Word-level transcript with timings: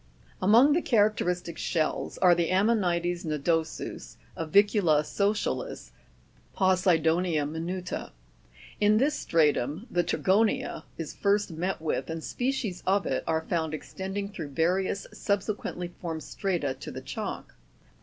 31. 0.39 0.49
Among 0.49 0.73
the 0.73 0.81
characteristic 0.81 1.59
shells 1.59 2.17
are 2.17 2.33
the 2.33 2.49
tfmmoni'tes 2.49 3.23
nodo'sus 3.23 4.17
(fig. 4.35 4.51
62); 4.65 4.81
Ji'vi'mla 4.81 5.03
socia'lis 5.05 5.91
(fig. 6.57 6.77
63). 7.03 7.03
Possido'nia 7.37 7.45
minu'ta 7.47 8.05
(fig. 8.05 8.09
64). 8.09 8.11
In 8.81 8.97
this 8.97 9.13
stratum 9.13 9.87
the 9.91 10.03
Trigo'nia 10.03 10.81
(fig. 10.97 11.05
65) 11.05 11.05
is 11.05 11.13
first 11.13 11.51
met 11.51 11.79
with, 11.79 12.09
and 12.09 12.23
species 12.23 12.81
of 12.87 13.05
it 13.05 13.23
are 13.27 13.45
found 13.47 13.75
extending 13.75 14.29
through 14.29 14.49
various 14.49 15.05
subsequently 15.13 15.89
formed 16.01 16.23
strata 16.23 16.73
to 16.79 16.89
the 16.89 17.01
chalk. 17.01 17.53